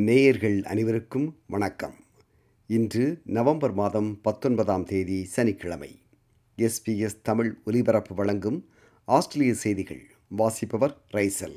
[0.00, 1.94] நேயர்கள் அனைவருக்கும் வணக்கம்.
[2.66, 5.98] இன்று நவம்பர் மாதம் பத்தொன்பதாம் தேதி சனிக்கிழமை.
[6.58, 8.68] எஸ்பிஎஸ் தமிழ் ஒலிபரப்பு வழங்கும்
[9.04, 10.02] ஆஸ்திரேலிய செய்திகள்.
[10.28, 11.56] வாசிப்பவர் ரைசல்.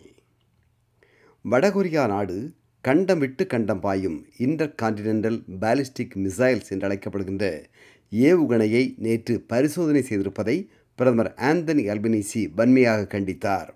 [1.52, 7.64] வடகொரியா நாடு கண்டம் விட்டு கண்டம் பாயும் இன்டர் கான்டினென்டல் பாலிஸ்டிக் மிசைல்ஸ் என்று அழைக்கப்படுகின்ற
[8.12, 13.70] ஏவுகணையை நேற்று பரிசோதனை செய்திருப்பதை பிரதமர் ஆந்தனி அல்பினிசி வன்மையாக கண்டித்தார்.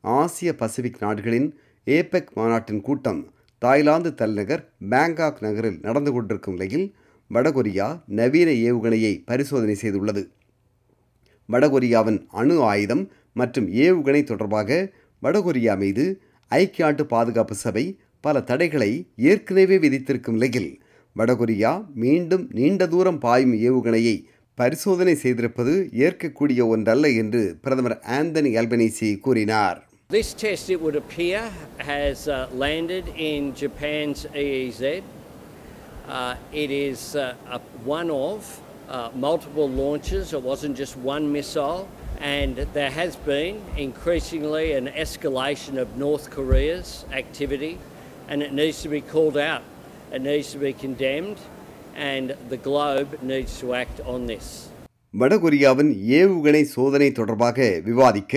[0.00, 3.30] ஆசிய பசிபிக் நாடுகளின் ஏபெக் மாநாட்டின் கூட்டம்
[3.62, 6.94] தாய்லாந்து தலைநகர் பேங்காக் நகரில் நடந்து கொண்டிருக்கும் நிலையில்
[7.34, 10.22] வடகொரியா நவீன ஏவுகணையை பரிசோதனை செய்துள்ளது.
[11.48, 14.92] வடகொரியாவின் அணு ஆயுதம் மற்றும் ஏவுகணை தொடர்பாக
[15.22, 20.80] வடகொரியா மீது ஐக்கிய நாட்டு பாதுகாப்பு சபை பல தடைகளை ஏற்கனவே விதித்திருக்கும் நிலையில்
[21.16, 24.16] வடகொரியா மீண்டும் நீண்ட தூரம் பாயும் ஏவுகணையை
[24.54, 25.74] பரிசோதனை செய்திருப்பது
[26.06, 29.89] ஏற்கக்கூடிய ஒன்றல்ல என்று பிரதமர் ஆந்தனி அல்பனீசி கூறினார்.
[30.09, 35.01] This test, it would appear, has uh, landed in Japan's EEZ.
[36.07, 40.33] Uh, it is uh, a, one of uh, multiple launches.
[40.33, 41.87] It wasn't just one missile.
[42.19, 47.77] And there has been increasingly an escalation of North Korea's activity,
[48.29, 49.63] and it needs to be called out.
[50.13, 51.39] It needs to be condemned,
[51.95, 54.69] and the globe needs to act on this.
[55.13, 58.33] வடகொரியாவின் ஏவுகணை சோதனை தொடர்பாக விவாதிக்க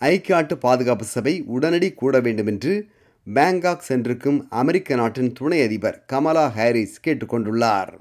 [0.00, 2.86] ஐக்கிய நாட்டு பாதுகாப்பு சபை உடனடி கூட வேண்டும் என்று
[3.34, 7.92] பேங்காக் சென்றிருக்கும் அமெரிக்க நாட்டின் துணை அதிபர் கமலா ஹாரிஸ் கேட்டுக்கொண்டுள்ளார்.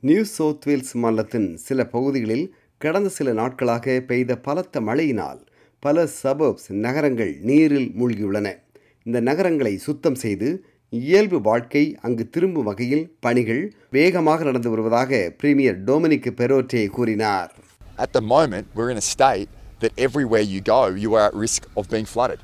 [0.00, 5.46] நியூ சவுத் வேல்ஸ் மாநிலத்தின் சில பகுதிகளில் கடந்த சில நாட்களாக பெய்த பலத்த மழையினால்
[5.78, 8.54] பல சபர்ப்ஸ் நகரங்கள் நீரில் மூழ்கியுள்ளன.
[9.02, 16.36] இந்த நகரங்களை சுத்தம் செய்து இயல்பு வாழ்க்கை அங்கு திரும்பும் வகையில் பணிகள் வேகமாக நடந்து வருவதாக பிரீமியர் டொமினிக்
[16.36, 17.54] பெரோட்டே கூறினார்.
[17.96, 19.48] At the moment, we're in a state
[19.80, 22.40] that everywhere you go, you are at risk of being flooded.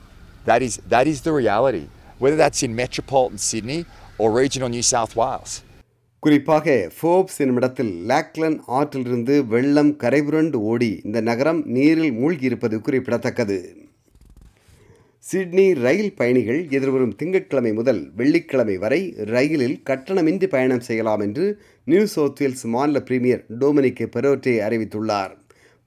[0.46, 1.84] That is, that is the reality,
[2.20, 3.80] whether that's in metropolitan Sydney
[4.18, 5.52] or regional New South Wales.
[6.22, 13.58] குறிப்பாக ஃபோப்ஸ் என்னுமிடத்தில் லாக்லன் ஆற்றிலிருந்து வெள்ளம் கரைபுரண்டு ஓடி இந்த நகரம் நீரில் மூழ்கியிருப்பது குறிப்பிடத்தக்கது
[15.24, 19.00] Sydney ரயில் பயணிகள் எதிர்வரும் திங்கட்கிழமை முதல் வெள்ளிக்கிழமை வரை
[19.34, 21.46] ரயிலில் கட்டணமின்றி பயணம் செய்யலாம் என்று
[21.86, 25.34] நியூ சவுத் வேல்ஸ் மாநில பிரீமியர் டோமினிக் பெரோட்டே அறிவித்துள்ளார்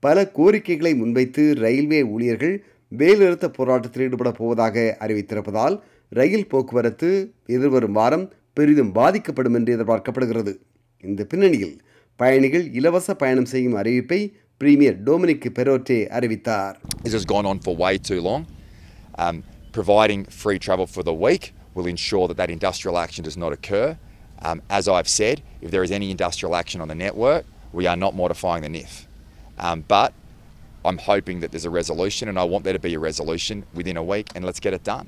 [0.04, 2.56] பல கோரிக்கைகளை முன்வைத்து ரயில்வே ஊழியர்கள்
[2.92, 5.76] வேலிறுத்த போராட்டத்தில் ஈடுபட போவதாக அறிவித்திருப்பதால்
[6.12, 7.10] ரயில் போக்குவரத்து
[7.56, 8.26] எதிர்வரும் வாரம்
[8.58, 10.54] பெரிதும் பாதிக்கப்படும் என்று எதிர்பார்க்கப்படுகிறது
[11.04, 11.76] இந்த பின்னணியில்
[12.20, 14.22] பயணிகள் இலவச பயணம் செய்யும் அறிவிப்பை
[14.62, 18.42] பிரீமியர் டொமினிக் பெரோட்டே அறிவித்தார் This has gone on for way too long.
[19.24, 19.38] Um,
[19.78, 21.44] providing free travel for the week
[21.76, 23.88] will ensure that that industrial action does not occur.
[24.42, 27.44] Um, as I've said, if there is any industrial action on the network,
[27.74, 28.92] we are not modifying the NIF.
[29.59, 30.12] Um, but
[30.86, 33.97] I'm hoping that there's a resolution, and I want there to be a resolution within
[33.97, 35.08] a week, and let's get it done.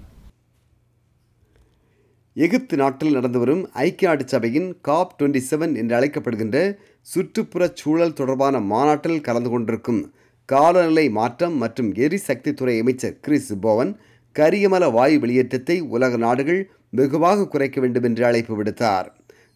[2.36, 6.58] எகிப்து நாட்டில் நடந்து வரும் ஐக்கிய நாடு சபையின் COP twenty seven என்று அழைக்கப்படுகின்ற
[7.08, 10.00] சுற்றுப்புறச் சூழல் தொடர்பான மாநாட்டில் கலந்து கொண்டிருக்கும்
[10.50, 13.92] காலநிலை மாற்றம் மற்றும் எரிசக்தி துறை அமைச்சர் கிறிஸ் போவன்
[14.36, 16.62] கரியமல வாயு வெளியேற்றத்தை உலக நாடுகள்
[17.00, 19.10] வெகுவாக குறைக்க வேண்டும் என்று அழைப்பு விடுத்தார்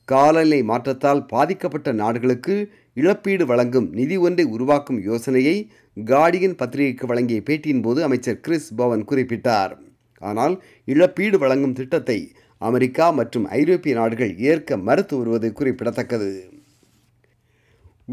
[0.08, 2.56] காலநிலை மாற்றத்தால் பாதிக்கப்பட்ட நாடுகளுக்கு
[2.98, 5.56] இழப்பீடு வழங்கும் நிதி ஒன்றை உருவாக்கும் யோசனையை
[5.98, 9.74] கார்டியன் பத்திரிகைக்கு வழங்கிய பேட்டியின் போது அமைச்சர் கிறிஸ் பவன் குறிப்பிட்டார்.
[10.22, 12.20] ஆனால் இழப்பீடு வழங்கும் திட்டத்தை
[12.62, 16.30] அமெரிக்கா மற்றும் ஐரோப்பிய நாடுகள் ஏற்க மறுத்து வருவது குறிப்பிடத்தக்கது.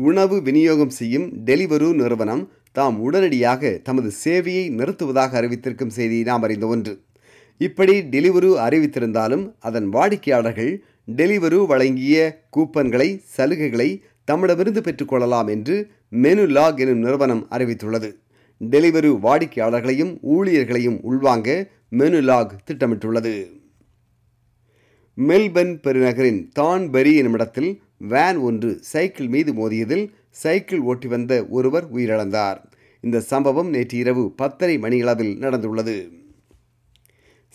[0.08, 6.94] உணவு விநியோகம் செய்யும் டெலிவரு நிறுவனம் தாம் உடனடியாக தமது சேவையை நிறுத்துவதாக அறிவித்திருக்கும் செய்தி நாம் அறிந்த ஒன்று.
[7.60, 10.72] இப்படி டெலிவரு அறிவித்திருந்தாலும் அதன் வாடிக்கையாளர்கள்
[11.18, 12.16] டெலிவரு வழங்கிய
[12.56, 13.88] கூப்பன்களை சலுகைகளை
[14.30, 18.14] தம்மிடமிருந்து பெற்றுக்கொள்ளலாம் என்று மெனு லாக் எனும் நிறுவனம் அறிவித்துள்ளது.
[18.70, 23.60] டெலிவரி வாடிக்கையாளர்களையும் ஊழியர்களையும் உள்வாங்க மெனு லாக் திட்டமிட்டுள்ளது.
[25.16, 32.56] மெல்பர்ன் பெருநகரின் தான்பெரி என்னுமிடத்தில் வேன் ஒன்று சைக்கிள் மீது மோதியதில் சைக்கிள் ஓட்டி வந்த ஒருவர் உயிரிழந்தார்.
[33.00, 36.20] இந்த சம்பவம் நேற்று இரவு பத்தரை மணியளவில் நடந்துள்ளது.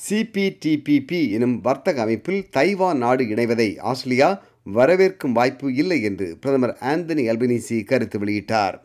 [0.09, 4.43] சிபிடிபிபி எனும் வர்த்தக அமைப்பில் தைவான் நாடு இணைவதை ஆஸ்திரேலியா
[4.76, 8.78] வரவேற்கும் வாய்ப்பு இல்லை என்று பிரதமர் ஆந்தனி அல்பனீசி கருத்து வெளியிட்டார்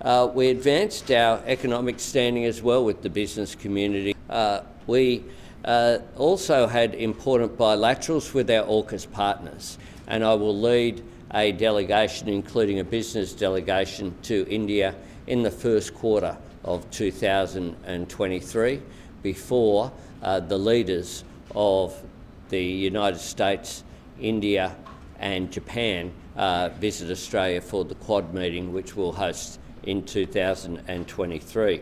[0.00, 4.14] Uh, we advanced our economic standing as well with the business community.
[4.30, 5.24] Uh, we
[5.64, 9.64] uh, also had important bilaterals with our AUKUS partners,
[10.06, 11.02] and I will lead
[11.34, 14.94] a delegation, including a business delegation, to India
[15.26, 18.80] in the first quarter of 2023
[19.22, 19.90] before
[20.22, 21.24] uh, the leaders
[21.54, 22.00] of
[22.50, 23.84] the United States,
[24.20, 24.76] India,
[25.23, 26.01] and Japan
[26.37, 29.49] uh, visit Australia for the Quad meeting, which we'll host
[29.85, 31.75] in 2023.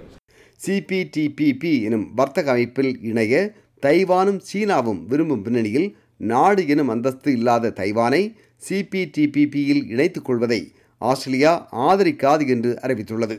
[0.59, 3.35] சிபிடிபிபி எனும் வர்த்தக அமைப்பில் இணைய
[3.83, 5.87] தைவானும் சீனாவும் விரும்பும் பின்னணியில்
[6.25, 8.21] நாடு எனும் அந்தஸ்து இல்லாத தைவானை
[8.61, 10.59] சிபிடிபிபியில் இணைத்துக் கொள்வதை
[11.01, 11.53] ஆஸ்திரேலியா
[11.85, 13.37] ஆதரிக்காது என்று அறிவித்துள்ளது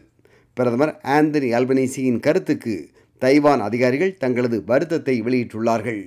[0.56, 2.75] பிரதமர் ஆந்தனி அல்பனீசியின் கருத்துக்கு
[3.22, 6.02] தைவான் அதிகாரிகள் தங்களது வருத்தத்தை வெளியிட்டுள்ளார்கள்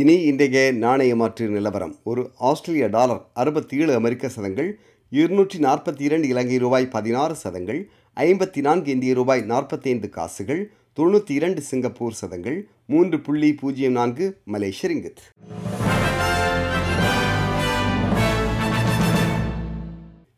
[0.00, 1.96] இனி இன்றைய நாணய மாற்று நிலவரம்.
[2.04, 8.60] ஒரு ஆஸ்திரேலிய டாலர் அறுபத்தி ஏழு அமெரிக்க சதங்கள் இருநூற்றி நாற்பத்தி இரண்டு இலங்கை ரூபாய் பதினாறு சதங்கள் ஐம்பத்தி
[8.60, 15.22] நான்கு இந்திய ரூபாய் நாற்பத்தைந்து காசுகள் தொண்ணூற்றி இரண்டு சிங்கப்பூர் சதங்கள் மூன்று புள்ளி பூஜ்ஜியம் நான்கு மலேசிய ரிங்கித்.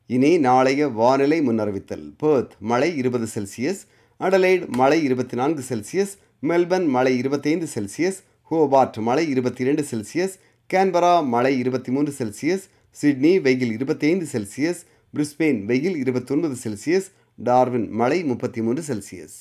[0.07, 2.07] இனி நாளைய வானிலை முன்னறிவித்தல்.
[2.23, 3.83] பேர்த் மழை இருபது செல்சியஸ்
[4.21, 10.35] அடலைட் மழை இருபத்தி நான்கு செல்சியஸ் மெல்பர்ன் மழை இருபத்தைந்து செல்சியஸ் ஹோபார்ட் மழை இருபத்தி இரண்டு செல்சியஸ்
[10.75, 14.83] கேன்பரா மழை இருபத்தி மூன்று செல்சியஸ் சிட்னி வெயில் இருபத்தைந்து செல்சியஸ்
[15.15, 19.37] பிரிஸ்பெயின் வெயில் இருபத்தொன்பது செல்சியஸ் டார்வின் மழை முப்பத்தி மூன்று செல்சியஸ்.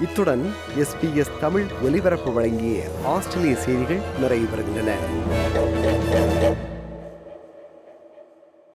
[0.00, 0.44] இத்துடன்
[0.76, 4.96] எஸ்பிஎஸ் தமிழ் ஒலிபரப்பு வழங்கிய ஆஸ்திரேலிய செய்திகள் நிறைவு பெறுகின்றன